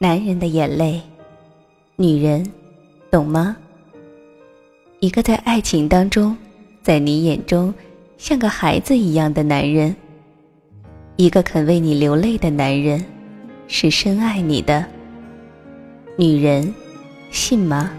[0.00, 1.00] 男人的眼泪，
[1.96, 2.48] 女人
[3.10, 3.56] 懂吗？
[5.00, 6.36] 一个在爱情当中，
[6.82, 7.72] 在你眼中
[8.16, 9.94] 像个孩子一样的男人，
[11.16, 13.04] 一个肯为你流泪的男人，
[13.66, 14.84] 是深爱你的
[16.16, 16.74] 女人，
[17.30, 17.90] 信吗？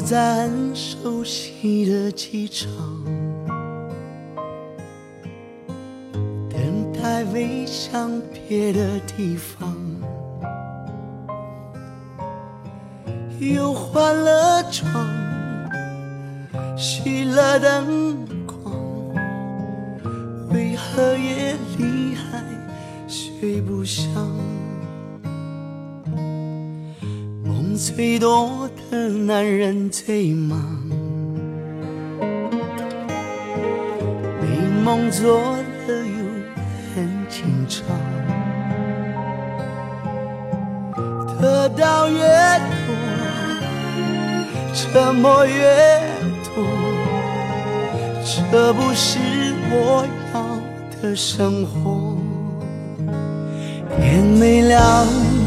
[0.00, 2.70] 在很熟悉的机场，
[6.48, 9.76] 等待飞向别的地方，
[13.38, 14.90] 又换了妆，
[16.76, 18.74] 熄了灯光，
[20.50, 22.42] 为何夜里还
[23.06, 24.06] 睡不香？
[27.44, 30.58] 梦最多男人最忙，
[34.40, 34.48] 美
[34.84, 35.94] 梦做了又
[36.92, 37.84] 很紧张，
[41.40, 42.94] 得到越多，
[44.74, 46.02] 沉默越
[46.52, 46.64] 多，
[48.24, 49.20] 这不是
[49.70, 50.58] 我要
[51.00, 52.16] 的生活。
[54.00, 55.39] 天没亮。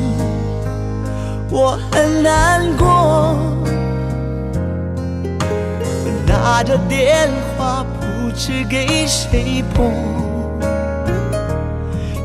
[1.55, 2.87] 我很难过，
[6.03, 9.85] 我拿着电话不知给谁拨，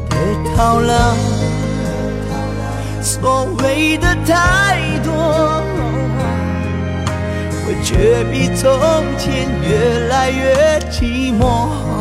[0.09, 0.17] 得
[0.57, 1.15] 到了
[3.03, 5.13] 所谓的太多，
[7.67, 8.65] 我却比从
[9.19, 11.98] 前越来越寂寞。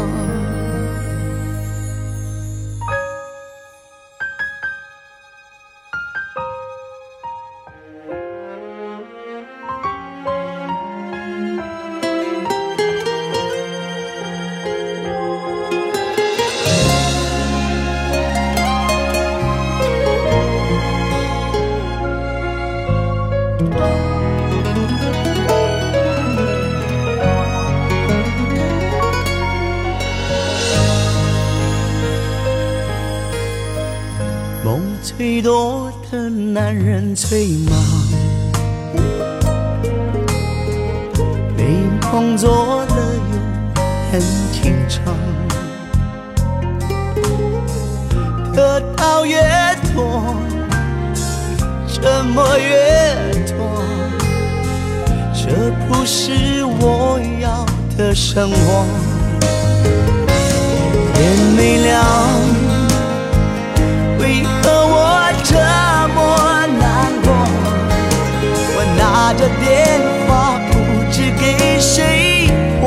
[35.29, 37.77] 最多的男人最忙，
[41.57, 41.65] 被
[42.09, 42.95] 梦做了
[43.33, 43.35] 又
[44.09, 44.21] 很
[44.53, 45.03] 紧张，
[48.53, 49.43] 得到越
[49.93, 50.33] 多，
[51.91, 53.83] 折磨越多，
[55.33, 55.51] 这
[55.89, 57.65] 不是我要
[57.97, 58.85] 的生活。
[61.13, 61.97] 天没亮。
[65.49, 65.53] 这
[66.13, 66.17] 么
[66.77, 66.83] 难
[67.23, 67.25] 过？
[68.75, 69.65] 我拿着电
[70.27, 70.29] 话
[70.69, 70.73] 不
[71.09, 72.49] 知给谁
[72.81, 72.83] 拨，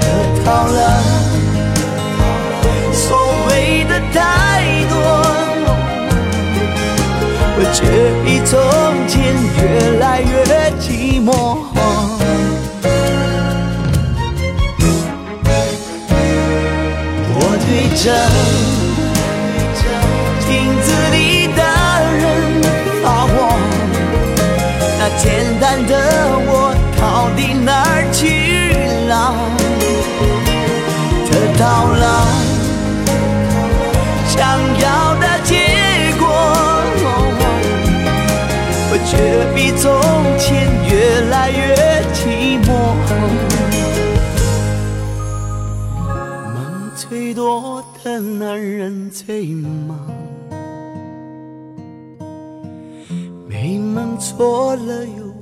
[0.00, 0.02] 得
[0.44, 0.78] 到了
[2.92, 3.06] 所
[3.48, 3.50] 谓
[3.84, 4.18] 的太
[4.90, 4.92] 多，
[7.56, 7.80] 我却
[8.24, 8.50] 比从
[9.06, 9.12] 前
[9.58, 9.60] 越
[10.00, 10.32] 来越
[10.80, 11.30] 寂寞。
[17.34, 18.04] 我对着。
[48.04, 49.96] 的男人最忙。
[53.48, 55.32] 美梦错了又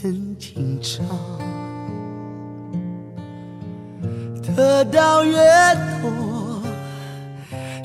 [0.00, 1.06] 很紧张，
[4.56, 5.38] 得到越
[6.02, 6.62] 多，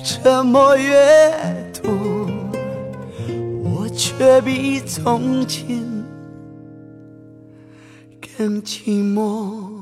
[0.03, 1.91] 折磨越多，
[3.63, 5.77] 我却比从前
[8.35, 9.76] 更寂寞。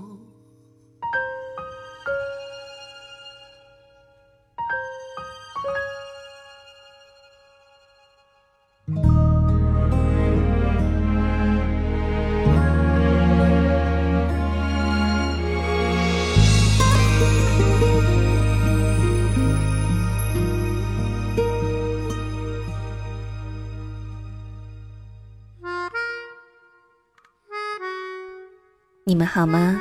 [29.07, 29.79] 你们好吗？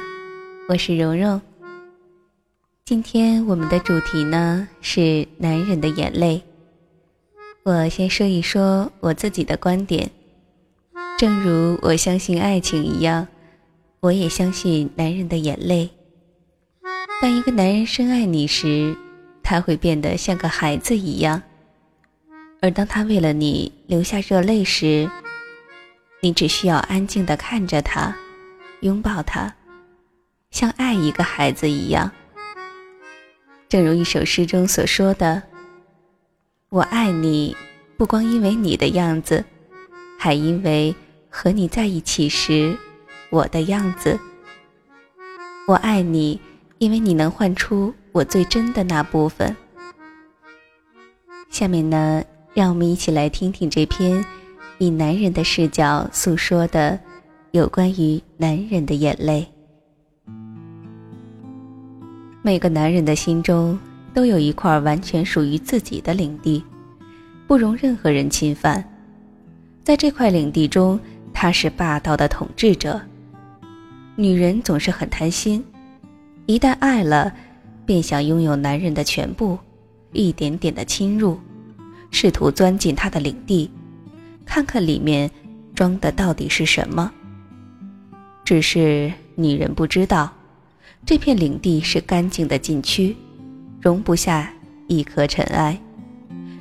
[0.68, 1.40] 我是蓉蓉。
[2.84, 6.42] 今天我们的主题呢是男人的眼泪。
[7.62, 10.10] 我先说一说我自己的观点。
[11.16, 13.26] 正如我相信爱情一样，
[14.00, 15.88] 我也相信男人的眼泪。
[17.22, 18.94] 当一个男人深爱你时，
[19.42, 21.40] 他会变得像个孩子一样；
[22.60, 25.10] 而当他为了你流下热泪时，
[26.20, 28.14] 你只需要安静地看着他，
[28.84, 29.54] 拥抱他，
[30.50, 32.12] 像爱一个孩子一样。
[33.66, 35.42] 正如一首诗中所说的
[36.68, 37.56] ：“我爱你，
[37.96, 39.42] 不光因为你的样子，
[40.18, 40.94] 还因为
[41.30, 42.76] 和你在一起时
[43.30, 44.20] 我的样子。
[45.66, 46.38] 我爱你，
[46.76, 49.56] 因为你能唤出我最真的那部分。”
[51.48, 52.22] 下面呢，
[52.52, 54.22] 让我们一起来听听这篇
[54.76, 57.00] 以男人的视角诉说的
[57.54, 59.46] 有关于男人的眼泪。
[62.42, 63.78] 每个男人的心中
[64.12, 66.64] 都有一块完全属于自己的领地，
[67.46, 68.84] 不容任何人侵犯。
[69.84, 70.98] 在这块领地中，
[71.32, 73.00] 他是霸道的统治者。
[74.16, 75.64] 女人总是很贪心，
[76.46, 77.32] 一旦爱了，
[77.86, 79.56] 便想拥有男人的全部，
[80.10, 81.38] 一点点的侵入，
[82.10, 83.70] 试图钻进他的领地，
[84.44, 85.30] 看看里面
[85.72, 87.12] 装的到底是什么。
[88.44, 90.32] 只是女人不知道。
[91.06, 93.16] 这片领地是干净的禁区，
[93.80, 94.52] 容不下
[94.86, 95.78] 一颗尘埃。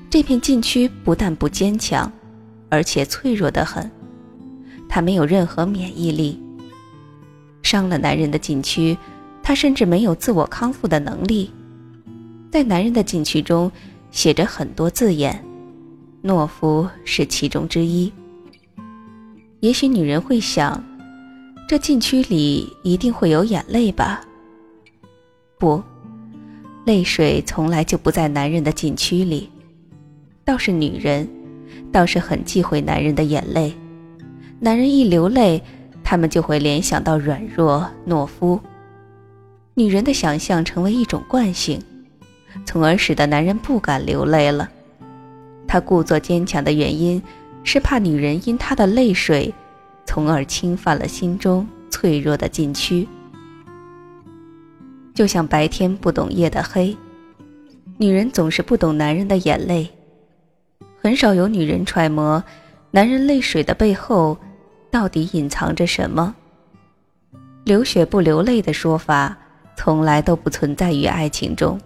[0.09, 2.11] 这片禁区不但不坚强，
[2.69, 3.89] 而且脆弱得很，
[4.89, 6.39] 它没有任何免疫力。
[7.61, 8.97] 伤了男人的禁区，
[9.41, 11.49] 他甚至没有自我康复的能力。
[12.51, 13.71] 在男人的禁区中，
[14.11, 15.43] 写着很多字眼，
[16.21, 18.11] 懦夫是其中之一。
[19.61, 20.83] 也许女人会想，
[21.67, 24.21] 这禁区里一定会有眼泪吧？
[25.57, 25.81] 不，
[26.85, 29.49] 泪水从来就不在男人的禁区里，
[30.43, 31.27] 倒是女人，
[31.91, 33.73] 倒是很忌讳男人的眼泪。
[34.59, 35.63] 男人一流泪，
[36.03, 38.59] 他们就会联想到软弱懦夫。
[39.73, 41.81] 女人的想象成为一种惯性，
[42.65, 44.69] 从而使得男人不敢流泪了。
[45.67, 47.19] 他故作坚强的原因，
[47.63, 49.51] 是怕女人因他的泪水，
[50.13, 53.07] 从而侵犯了心中脆弱的禁区。
[55.11, 56.95] 就像白天不懂夜的黑，
[57.97, 59.89] 女人总是不懂男人的眼泪，
[61.01, 62.43] 很少有女人揣摩
[62.91, 64.37] 男人泪水的背后
[64.91, 66.35] 到底隐藏着什么。
[67.63, 69.35] 流血不流泪的说法
[69.75, 71.81] 从来都不存在于爱情中，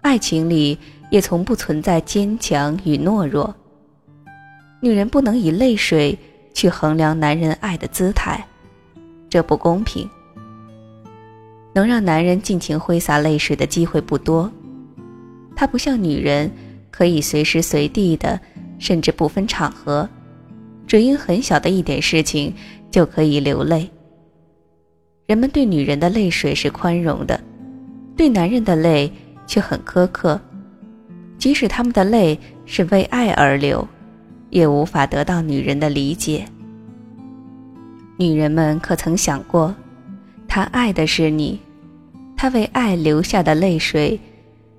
[0.00, 0.76] 爱情里
[1.08, 3.54] 也从不存在坚强与懦弱。
[4.80, 6.18] 女人不能以泪水
[6.52, 8.44] 去衡量男人爱的姿态，
[9.28, 10.08] 这不公平。
[11.74, 14.50] 能让男人尽情挥洒泪水的机会不多，
[15.56, 16.50] 他不像女人，
[16.90, 18.38] 可以随时随地的，
[18.78, 20.08] 甚至不分场合，
[20.86, 22.52] 只因很小的一点事情
[22.90, 23.90] 就可以流泪。
[25.26, 27.40] 人们对女人的泪水是宽容的，
[28.16, 29.10] 对男人的泪
[29.46, 30.38] 却很苛刻，
[31.38, 33.88] 即使他们的泪是为爱而流，
[34.52, 36.44] 也无法得到女人的理解。
[38.18, 39.74] 女人们可曾想过？
[40.46, 41.58] 他爱的是你，
[42.36, 44.20] 他为爱流下的泪水，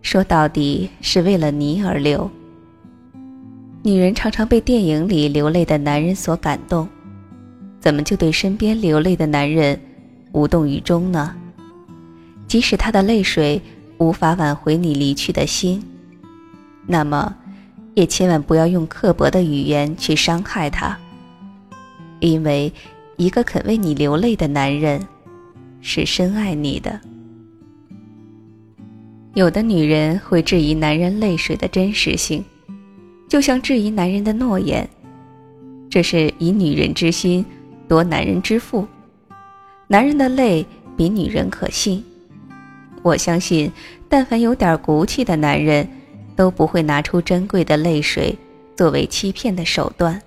[0.03, 2.29] 说到底是为了你而流。
[3.81, 6.87] 女人常常被电影里流泪的男人所感动，
[7.79, 9.77] 怎么就对身边流泪的男人
[10.33, 11.35] 无动于衷呢？
[12.47, 13.59] 即使他的泪水
[13.97, 15.83] 无法挽回你离去的心，
[16.85, 17.35] 那么
[17.93, 20.97] 也千万不要用刻薄的语言去伤害他，
[22.19, 22.71] 因为
[23.17, 25.05] 一个肯为你流泪的男人。
[25.85, 26.97] 是深爱你的。
[29.33, 32.41] 有的女人会质疑男人泪水的真实性，
[33.27, 34.87] 就像质疑男人的诺言，
[35.89, 37.45] 这是以女人之心
[37.85, 38.87] 夺男人之腹。
[39.87, 42.01] 男人的泪比女人可信，
[43.01, 43.69] 我相信，
[44.07, 45.85] 但凡有点骨气的男人，
[46.35, 48.37] 都不会拿出珍贵的泪水
[48.75, 50.21] 作为欺骗的手段。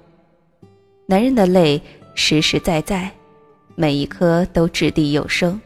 [1.07, 1.81] 男人的泪
[2.15, 3.11] 实实在在。
[3.79, 5.61] 每一颗都掷地有声，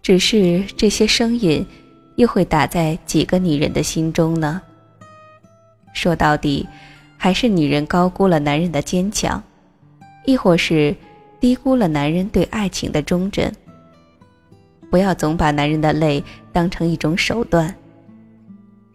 [0.00, 1.62] 只是这些声音，
[2.16, 4.62] 又会打在几个女人的心中呢？
[5.92, 6.66] 说到底，
[7.18, 9.42] 还是女人高估了男人的坚强，
[10.24, 10.96] 亦或是
[11.38, 13.54] 低估了男人对爱情的忠贞。
[14.90, 16.24] 不要总把男人的泪
[16.54, 17.76] 当成一种手段。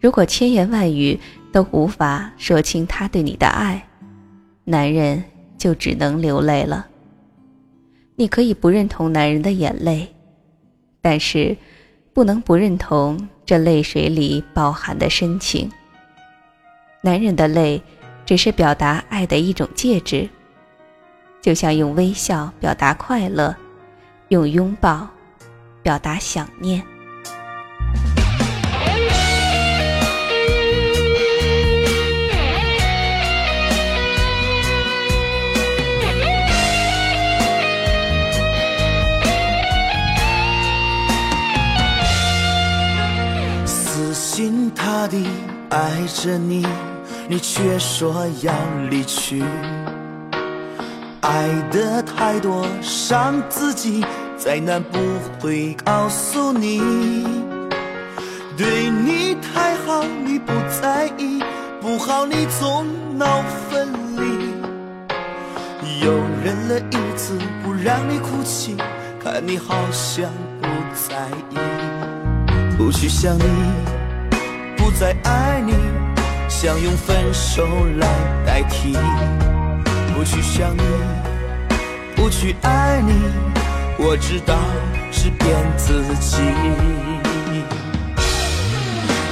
[0.00, 1.18] 如果千言万语
[1.52, 3.86] 都无法说清他对你的爱，
[4.64, 5.22] 男人
[5.58, 6.86] 就只能流泪了。
[8.16, 10.08] 你可以不认同男人的眼泪，
[11.00, 11.56] 但是，
[12.12, 15.70] 不能不认同这泪水里饱含的深情。
[17.02, 17.82] 男人的泪，
[18.24, 20.28] 只是表达爱的一种介质，
[21.40, 23.54] 就像用微笑表达快乐，
[24.28, 25.08] 用拥抱
[25.82, 26.82] 表达想念。
[46.22, 46.66] 着你，
[47.28, 48.52] 你却说要
[48.90, 49.42] 离去。
[51.22, 54.04] 爱的太多，伤自己，
[54.36, 54.98] 再难不
[55.40, 56.78] 会告诉你。
[58.54, 61.42] 对你太好，你不在意；
[61.80, 62.86] 不好，你总
[63.16, 64.52] 闹分离。
[66.04, 66.12] 又
[66.44, 68.76] 忍了一次，不让你哭泣，
[69.24, 71.16] 看你好像不在
[71.48, 71.56] 意，
[72.76, 73.44] 不去想你。
[74.76, 75.72] 不再爱你，
[76.62, 78.06] 想用分手来
[78.44, 78.92] 代替。
[80.12, 80.82] 不去想你，
[82.14, 83.14] 不去爱你，
[83.96, 84.54] 我知道
[85.10, 86.36] 是骗自己。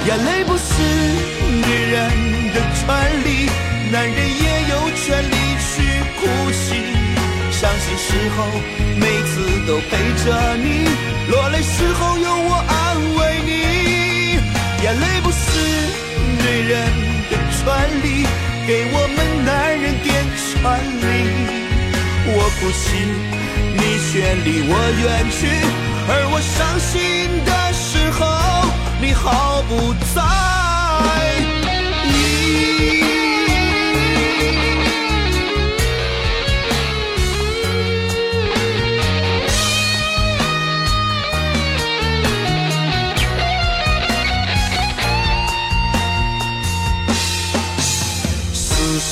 [0.07, 0.81] 眼泪不是
[1.45, 2.09] 女人
[2.51, 2.87] 的权
[3.23, 3.47] 利，
[3.91, 5.35] 男人也有权利
[5.69, 6.81] 去哭泣。
[7.51, 8.37] 伤心时候，
[8.97, 9.91] 每次都陪
[10.25, 10.89] 着你；
[11.29, 13.51] 落泪时候，有我安慰你。
[14.83, 15.37] 眼泪不是
[16.41, 17.65] 女人的权
[18.03, 18.25] 利，
[18.67, 19.47] 给我们男
[19.79, 20.49] 人点权
[21.01, 21.03] 利。
[22.31, 22.83] 我哭泣，
[23.73, 23.81] 你
[24.11, 25.39] 却离我远去，
[26.07, 26.93] 而我伤心
[27.45, 28.19] 的时候，
[29.01, 30.17] 你毫不在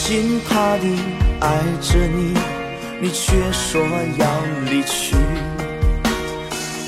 [0.08, 0.96] 心塌地
[1.42, 1.50] 爱
[1.82, 2.34] 着你，
[3.02, 3.86] 你却说
[4.18, 4.26] 要
[4.64, 5.18] 离去。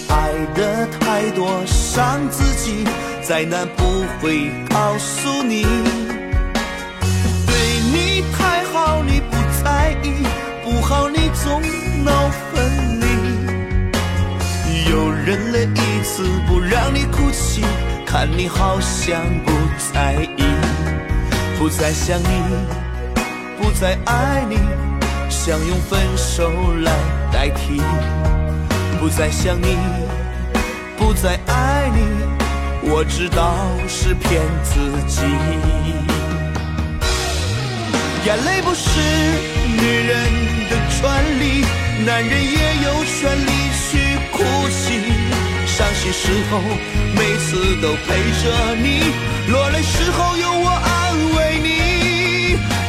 [0.08, 2.86] 爱的太多，伤自己，
[3.22, 5.64] 再难不会告诉你。
[7.46, 7.54] 对
[7.92, 9.36] 你太好，你不
[9.66, 10.24] 在意；
[10.64, 11.62] 不好，你总
[12.06, 13.06] 闹分离。
[14.90, 17.66] 有人了一次，不让你哭泣，
[18.06, 19.52] 看你好像不
[19.92, 20.44] 在意，
[21.58, 22.89] 不再想你。
[23.62, 24.58] 不再爱你，
[25.30, 26.50] 想用分手
[26.82, 26.92] 来
[27.32, 27.82] 代替。
[29.00, 29.76] 不再想你，
[30.98, 32.00] 不再爱你，
[32.90, 33.04] 我。
[33.04, 33.54] 知道
[33.88, 35.22] 是骗自己。
[38.26, 39.00] 眼泪不是
[39.68, 40.16] 女人
[40.70, 41.00] 的权
[41.40, 41.66] 利，
[42.06, 44.38] 男人也有权利去哭
[44.70, 45.02] 泣。
[45.66, 46.60] 伤心时候，
[47.14, 48.08] 每次都陪
[48.42, 49.12] 着你；
[49.52, 50.70] 落泪时候，有我。
[50.70, 51.89] 安慰你。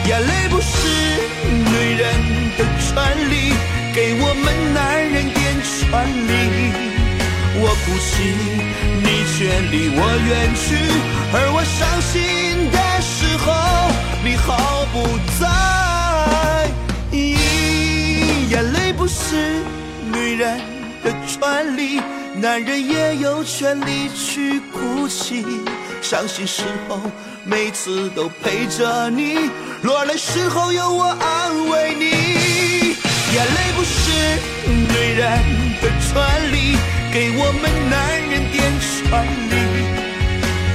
[0.06, 0.68] 眼泪不是
[1.44, 2.02] 女人
[2.58, 2.90] 的权
[3.30, 3.54] 利，
[3.94, 5.78] 给我们男人点权
[6.28, 6.30] 利。
[7.62, 8.12] 我哭泣，
[9.02, 9.36] 你却
[9.70, 9.98] 离我
[10.28, 10.66] 远去，
[11.32, 13.46] 而我伤心的时候，
[14.24, 14.48] 你毫
[14.92, 14.94] 不
[15.38, 15.42] 在
[17.12, 17.36] 意。
[18.50, 19.62] 眼泪不是
[20.12, 20.58] 女人
[21.04, 22.00] 的权利，
[22.36, 25.44] 男人也有权利去哭泣。
[26.00, 26.98] 伤心时候，
[27.44, 29.50] 每次都陪着你。
[29.82, 32.04] 落泪时候有我安慰你，
[33.34, 34.10] 眼泪不是
[34.66, 35.26] 女人
[35.80, 36.12] 的权
[36.52, 36.76] 利，
[37.12, 39.54] 给我们男人点权利。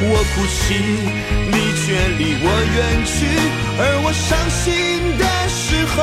[0.07, 0.73] 我哭泣，
[1.51, 1.85] 你却
[2.17, 2.45] 离我
[2.75, 3.15] 远去，
[3.79, 4.63] 而我伤心
[5.17, 5.97] 的时候，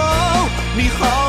[0.77, 1.22] 你好。